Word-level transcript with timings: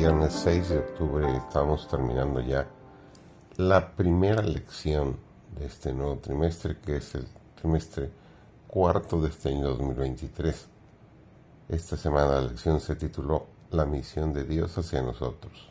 Viernes 0.00 0.32
6 0.32 0.68
de 0.70 0.78
octubre 0.78 1.36
estamos 1.36 1.86
terminando 1.86 2.40
ya 2.40 2.66
la 3.58 3.94
primera 3.94 4.40
lección 4.40 5.18
de 5.58 5.66
este 5.66 5.92
nuevo 5.92 6.16
trimestre, 6.16 6.78
que 6.78 6.96
es 6.96 7.14
el 7.16 7.28
trimestre 7.54 8.10
cuarto 8.66 9.20
de 9.20 9.28
este 9.28 9.50
año 9.50 9.68
2023. 9.68 10.68
Esta 11.68 11.98
semana 11.98 12.36
la 12.36 12.40
lección 12.40 12.80
se 12.80 12.96
tituló 12.96 13.46
La 13.72 13.84
misión 13.84 14.32
de 14.32 14.44
Dios 14.44 14.78
hacia 14.78 15.02
nosotros. 15.02 15.70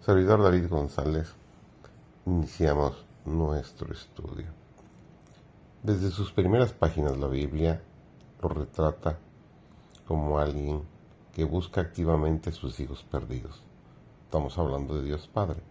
Servidor 0.00 0.42
David 0.42 0.68
González, 0.68 1.32
iniciamos 2.26 3.06
nuestro 3.24 3.92
estudio. 3.92 4.46
Desde 5.84 6.10
sus 6.10 6.32
primeras 6.32 6.72
páginas 6.72 7.16
la 7.16 7.28
Biblia 7.28 7.80
lo 8.42 8.48
retrata 8.48 9.16
como 10.08 10.40
alguien 10.40 10.97
que 11.32 11.44
busca 11.44 11.80
activamente 11.80 12.52
sus 12.52 12.80
hijos 12.80 13.02
perdidos. 13.02 13.62
Estamos 14.24 14.58
hablando 14.58 14.96
de 14.96 15.04
Dios 15.04 15.28
Padre. 15.28 15.62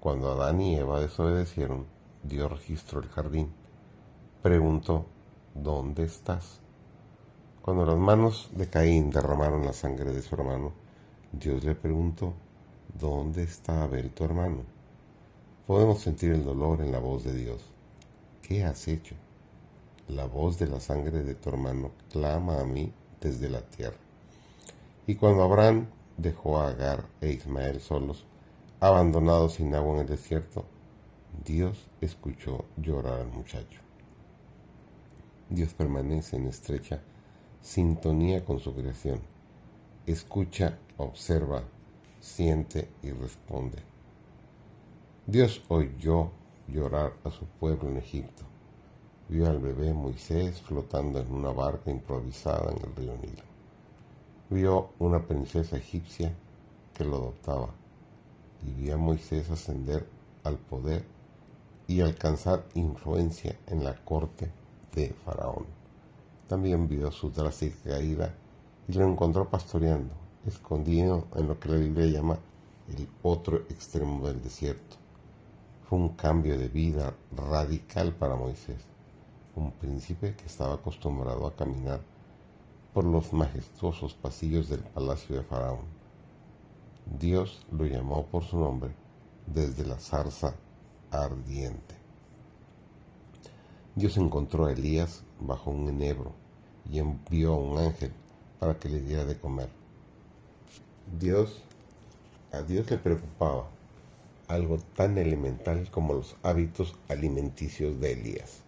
Cuando 0.00 0.30
Adán 0.30 0.60
y 0.60 0.76
Eva 0.76 1.00
desobedecieron, 1.00 1.86
Dios 2.22 2.50
registró 2.50 3.00
el 3.00 3.08
jardín. 3.08 3.52
Preguntó, 4.42 5.06
¿dónde 5.54 6.04
estás? 6.04 6.60
Cuando 7.62 7.84
las 7.84 7.96
manos 7.96 8.48
de 8.52 8.68
Caín 8.68 9.10
derramaron 9.10 9.64
la 9.64 9.72
sangre 9.72 10.12
de 10.12 10.22
su 10.22 10.34
hermano, 10.34 10.72
Dios 11.32 11.64
le 11.64 11.74
preguntó, 11.74 12.34
¿dónde 12.98 13.42
está 13.42 13.82
Abel 13.82 14.10
tu 14.10 14.24
hermano? 14.24 14.62
Podemos 15.66 16.00
sentir 16.00 16.32
el 16.32 16.44
dolor 16.44 16.80
en 16.80 16.92
la 16.92 17.00
voz 17.00 17.24
de 17.24 17.34
Dios. 17.34 17.60
¿Qué 18.40 18.64
has 18.64 18.86
hecho? 18.86 19.16
La 20.08 20.26
voz 20.26 20.58
de 20.60 20.68
la 20.68 20.78
sangre 20.78 21.24
de 21.24 21.34
tu 21.34 21.48
hermano 21.48 21.90
clama 22.12 22.60
a 22.60 22.64
mí 22.64 22.92
desde 23.20 23.48
la 23.48 23.62
tierra. 23.62 24.05
Y 25.08 25.14
cuando 25.14 25.44
Abraham 25.44 25.86
dejó 26.16 26.58
a 26.58 26.68
Agar 26.68 27.06
e 27.20 27.30
Ismael 27.30 27.80
solos, 27.80 28.26
abandonados 28.80 29.54
sin 29.54 29.72
agua 29.72 29.94
en 29.94 30.00
el 30.00 30.06
desierto, 30.08 30.64
Dios 31.44 31.86
escuchó 32.00 32.64
llorar 32.76 33.20
al 33.20 33.28
muchacho. 33.28 33.80
Dios 35.48 35.74
permanece 35.74 36.36
en 36.36 36.46
estrecha 36.46 37.00
sintonía 37.60 38.44
con 38.44 38.58
su 38.58 38.74
creación. 38.74 39.20
Escucha, 40.06 40.76
observa, 40.96 41.62
siente 42.18 42.88
y 43.02 43.12
responde. 43.12 43.78
Dios 45.24 45.62
oyó 45.68 46.32
llorar 46.66 47.12
a 47.22 47.30
su 47.30 47.44
pueblo 47.44 47.90
en 47.90 47.98
Egipto. 47.98 48.42
Vio 49.28 49.46
al 49.46 49.60
bebé 49.60 49.94
Moisés 49.94 50.60
flotando 50.60 51.20
en 51.20 51.32
una 51.32 51.50
barca 51.50 51.92
improvisada 51.92 52.72
en 52.72 52.78
el 52.78 52.96
río 52.96 53.16
Nilo 53.18 53.55
vio 54.48 54.90
una 55.00 55.26
princesa 55.26 55.76
egipcia 55.76 56.32
que 56.94 57.04
lo 57.04 57.16
adoptaba 57.16 57.68
y 58.64 58.72
vio 58.72 58.94
a 58.94 58.96
Moisés 58.96 59.50
ascender 59.50 60.06
al 60.44 60.56
poder 60.56 61.04
y 61.88 62.00
alcanzar 62.00 62.64
influencia 62.74 63.58
en 63.66 63.82
la 63.82 63.94
corte 64.04 64.50
de 64.94 65.14
Faraón. 65.24 65.66
También 66.48 66.86
vio 66.86 67.10
su 67.10 67.30
drástica 67.30 67.90
caída 67.90 68.32
y 68.86 68.92
lo 68.92 69.08
encontró 69.08 69.50
pastoreando, 69.50 70.14
escondido 70.46 71.26
en 71.34 71.48
lo 71.48 71.58
que 71.58 71.68
la 71.68 71.78
Biblia 71.78 72.06
llama 72.06 72.38
el 72.88 73.08
otro 73.24 73.56
extremo 73.68 74.28
del 74.28 74.40
desierto. 74.40 74.96
Fue 75.88 75.98
un 75.98 76.10
cambio 76.10 76.56
de 76.56 76.68
vida 76.68 77.14
radical 77.36 78.14
para 78.14 78.36
Moisés, 78.36 78.78
un 79.56 79.72
príncipe 79.72 80.36
que 80.36 80.46
estaba 80.46 80.74
acostumbrado 80.74 81.46
a 81.46 81.56
caminar 81.56 82.00
por 82.96 83.04
los 83.04 83.34
majestuosos 83.34 84.14
pasillos 84.14 84.70
del 84.70 84.80
palacio 84.80 85.36
de 85.36 85.42
Faraón. 85.42 85.84
Dios 87.20 87.66
lo 87.70 87.84
llamó 87.84 88.24
por 88.24 88.42
su 88.42 88.58
nombre 88.58 88.94
desde 89.46 89.84
la 89.84 89.98
zarza 89.98 90.54
ardiente. 91.10 91.94
Dios 93.96 94.16
encontró 94.16 94.64
a 94.64 94.72
Elías 94.72 95.24
bajo 95.38 95.70
un 95.72 95.90
enebro 95.90 96.32
y 96.90 96.98
envió 96.98 97.52
a 97.52 97.58
un 97.58 97.76
ángel 97.76 98.12
para 98.58 98.78
que 98.78 98.88
le 98.88 99.02
diera 99.02 99.26
de 99.26 99.38
comer. 99.38 99.68
Dios, 101.20 101.62
a 102.50 102.62
Dios 102.62 102.90
le 102.90 102.96
preocupaba 102.96 103.68
algo 104.48 104.78
tan 104.96 105.18
elemental 105.18 105.90
como 105.90 106.14
los 106.14 106.34
hábitos 106.42 106.96
alimenticios 107.10 108.00
de 108.00 108.12
Elías. 108.12 108.65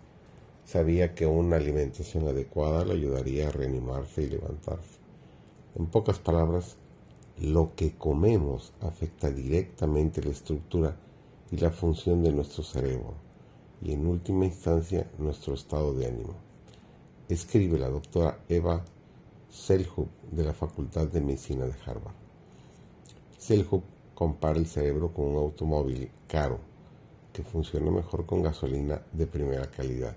Sabía 0.69 1.15
que 1.15 1.25
una 1.25 1.56
alimentación 1.56 2.29
adecuada 2.29 2.84
le 2.84 2.93
ayudaría 2.93 3.49
a 3.49 3.51
reanimarse 3.51 4.25
y 4.25 4.29
levantarse. 4.29 4.99
En 5.75 5.87
pocas 5.87 6.19
palabras, 6.19 6.77
lo 7.41 7.75
que 7.75 7.95
comemos 7.97 8.75
afecta 8.83 9.31
directamente 9.31 10.23
la 10.23 10.33
estructura 10.33 10.95
y 11.51 11.56
la 11.56 11.71
función 11.71 12.23
de 12.23 12.33
nuestro 12.33 12.62
cerebro 12.62 13.15
y 13.81 13.93
en 13.93 14.06
última 14.06 14.45
instancia 14.45 15.11
nuestro 15.17 15.55
estado 15.55 15.95
de 15.95 16.06
ánimo. 16.06 16.34
Escribe 17.31 17.79
la 17.79 17.89
doctora 17.89 18.39
Eva 18.50 18.85
Selhub 19.49 20.09
de 20.31 20.45
la 20.45 20.53
Facultad 20.53 21.06
de 21.06 21.23
Medicina 21.23 21.65
de 21.65 21.77
Harvard. 21.87 22.15
Selhub 23.39 23.85
compara 24.15 24.59
el 24.59 24.67
cerebro 24.67 25.15
con 25.15 25.29
un 25.29 25.37
automóvil 25.37 26.11
caro 26.27 26.59
que 27.33 27.43
funciona 27.43 27.91
mejor 27.91 28.27
con 28.27 28.43
gasolina 28.43 29.00
de 29.15 29.27
primera 29.27 29.71
calidad. 29.71 30.15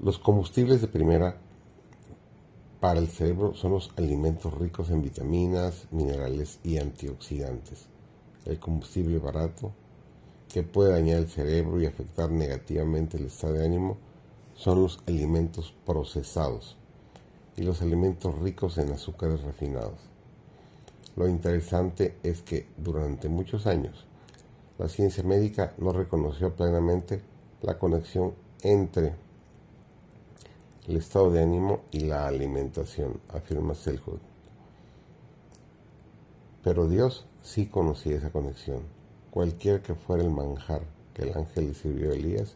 Los 0.00 0.20
combustibles 0.20 0.80
de 0.80 0.86
primera 0.86 1.38
para 2.78 3.00
el 3.00 3.08
cerebro 3.08 3.54
son 3.54 3.72
los 3.72 3.90
alimentos 3.96 4.54
ricos 4.54 4.90
en 4.90 5.02
vitaminas, 5.02 5.88
minerales 5.90 6.60
y 6.62 6.78
antioxidantes. 6.78 7.86
El 8.44 8.60
combustible 8.60 9.18
barato, 9.18 9.72
que 10.48 10.62
puede 10.62 10.92
dañar 10.92 11.18
el 11.18 11.28
cerebro 11.28 11.80
y 11.80 11.86
afectar 11.86 12.30
negativamente 12.30 13.16
el 13.16 13.26
estado 13.26 13.54
de 13.54 13.66
ánimo, 13.66 13.96
son 14.54 14.82
los 14.82 15.00
alimentos 15.08 15.74
procesados 15.84 16.76
y 17.56 17.62
los 17.62 17.82
alimentos 17.82 18.38
ricos 18.38 18.78
en 18.78 18.92
azúcares 18.92 19.42
refinados. 19.42 19.98
Lo 21.16 21.26
interesante 21.26 22.18
es 22.22 22.42
que 22.42 22.68
durante 22.76 23.28
muchos 23.28 23.66
años 23.66 24.06
la 24.78 24.88
ciencia 24.88 25.24
médica 25.24 25.74
no 25.76 25.92
reconoció 25.92 26.54
plenamente 26.54 27.20
la 27.62 27.80
conexión 27.80 28.34
entre 28.62 29.26
el 30.88 30.96
estado 30.96 31.30
de 31.30 31.42
ánimo 31.42 31.82
y 31.90 32.00
la 32.00 32.26
alimentación, 32.26 33.20
afirma 33.28 33.74
Selhut. 33.74 34.22
Pero 36.64 36.88
Dios 36.88 37.26
sí 37.42 37.66
conocía 37.66 38.16
esa 38.16 38.30
conexión. 38.30 38.80
Cualquier 39.30 39.82
que 39.82 39.94
fuera 39.94 40.22
el 40.22 40.30
manjar 40.30 40.80
que 41.12 41.24
el 41.24 41.36
ángel 41.36 41.68
le 41.68 41.74
sirvió 41.74 42.10
a 42.10 42.14
Elías, 42.14 42.54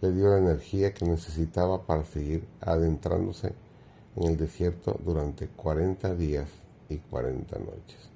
le 0.00 0.12
dio 0.12 0.30
la 0.30 0.38
energía 0.38 0.94
que 0.94 1.04
necesitaba 1.04 1.82
para 1.82 2.06
seguir 2.06 2.48
adentrándose 2.62 3.52
en 4.16 4.28
el 4.28 4.38
desierto 4.38 4.98
durante 5.04 5.48
40 5.48 6.14
días 6.14 6.48
y 6.88 6.96
40 6.96 7.58
noches, 7.58 8.08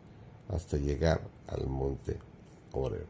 hasta 0.48 0.78
llegar 0.78 1.20
al 1.48 1.66
monte 1.66 2.16
Oreo. 2.72 3.04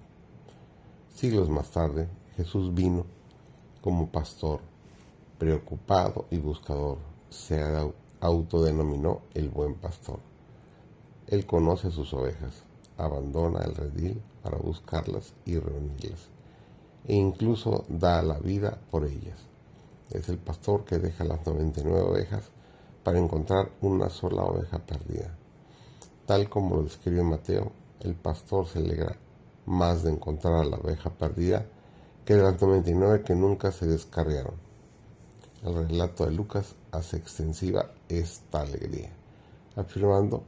Siglos 1.15 1.49
más 1.49 1.71
tarde, 1.71 2.09
Jesús 2.37 2.75
vino 2.75 3.07
como 3.81 4.09
pastor 4.09 4.72
preocupado 5.39 6.27
y 6.31 6.39
buscador, 6.39 6.99
se 7.31 7.63
autodenominó 8.21 9.23
el 9.35 9.49
buen 9.49 9.75
pastor. 9.75 10.21
Él 11.27 11.47
conoce 11.47 11.91
sus 11.91 12.13
ovejas, 12.15 12.63
abandona 12.99 13.61
el 13.61 13.75
redil 13.75 14.23
para 14.43 14.59
buscarlas 14.59 15.35
y 15.45 15.59
reunirlas, 15.59 16.29
e 17.07 17.15
incluso 17.15 17.85
da 17.89 18.23
la 18.23 18.39
vida 18.39 18.79
por 18.91 19.05
ellas. 19.05 19.39
Es 20.11 20.29
el 20.29 20.39
pastor 20.39 20.85
que 20.85 20.99
deja 20.99 21.25
las 21.25 21.47
99 21.47 22.01
ovejas 22.01 22.51
para 23.03 23.19
encontrar 23.19 23.71
una 23.81 24.11
sola 24.11 24.43
oveja 24.43 24.79
perdida. 24.79 25.35
Tal 26.27 26.49
como 26.49 26.77
lo 26.77 26.83
describe 26.85 27.23
Mateo, 27.23 27.73
el 28.01 28.15
pastor 28.15 28.67
se 28.67 28.79
alegra 28.79 29.17
más 29.67 30.03
de 30.03 30.11
encontrar 30.11 30.55
a 30.55 30.65
la 30.65 30.77
oveja 30.77 31.11
perdida 31.11 31.67
que 32.25 32.35
de 32.35 32.43
las 32.43 32.61
99 32.61 33.23
que 33.25 33.35
nunca 33.35 33.73
se 33.73 33.87
descarriaron. 33.87 34.55
El 35.65 35.75
relato 35.75 36.25
de 36.25 36.33
Lucas 36.33 36.75
hace 36.91 37.17
extensiva 37.17 37.93
esta 38.09 38.63
alegría, 38.63 39.11
afirmando 39.77 40.43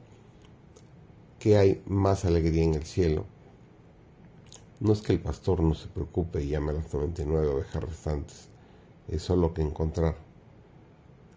que 1.39 1.57
hay 1.57 1.81
más 1.85 2.25
alegría 2.25 2.65
en 2.65 2.73
el 2.73 2.83
cielo. 2.83 3.25
No 4.81 4.91
es 4.91 5.01
que 5.01 5.13
el 5.13 5.21
pastor 5.21 5.61
no 5.61 5.73
se 5.73 5.87
preocupe 5.87 6.43
y 6.43 6.49
llame 6.49 6.71
a 6.71 6.73
las 6.73 6.93
99 6.93 7.47
ovejas 7.47 7.81
restantes, 7.81 8.49
es 9.07 9.21
solo 9.21 9.53
que 9.53 9.61
encontrar 9.61 10.17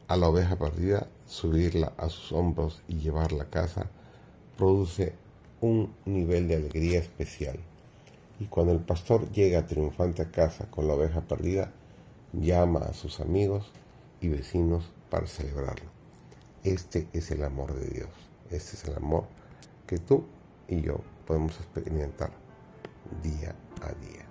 a 0.08 0.16
la 0.16 0.28
oveja 0.28 0.58
perdida, 0.58 1.06
subirla 1.26 1.92
a 1.98 2.08
sus 2.08 2.32
hombros 2.32 2.82
y 2.88 2.96
llevarla 2.96 3.44
a 3.44 3.50
casa, 3.50 3.88
produce 4.56 5.14
un 5.60 5.94
nivel 6.04 6.48
de 6.48 6.56
alegría 6.56 6.98
especial. 6.98 7.60
Y 8.40 8.46
cuando 8.46 8.72
el 8.72 8.80
pastor 8.80 9.30
llega 9.30 9.66
triunfante 9.66 10.22
a 10.22 10.32
casa 10.32 10.68
con 10.68 10.88
la 10.88 10.94
oveja 10.94 11.20
perdida, 11.20 11.72
llama 12.32 12.80
a 12.80 12.92
sus 12.92 13.20
amigos 13.20 13.72
y 14.20 14.28
vecinos 14.28 14.84
para 15.10 15.26
celebrarlo. 15.26 15.90
Este 16.64 17.08
es 17.12 17.30
el 17.30 17.44
amor 17.44 17.74
de 17.74 17.86
Dios. 17.88 18.10
Este 18.50 18.76
es 18.76 18.84
el 18.84 18.96
amor 18.96 19.24
que 19.86 19.98
tú 19.98 20.24
y 20.68 20.82
yo 20.82 21.00
podemos 21.26 21.56
experimentar 21.56 22.30
día 23.22 23.54
a 23.82 23.92
día. 24.06 24.27